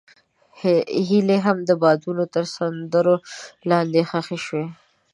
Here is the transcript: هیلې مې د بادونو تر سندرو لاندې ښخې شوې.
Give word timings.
هیلې 1.07 1.37
مې 1.45 1.63
د 1.69 1.71
بادونو 1.81 2.23
تر 2.33 2.43
سندرو 2.55 3.15
لاندې 3.69 3.99
ښخې 4.09 4.37
شوې. 4.45 4.65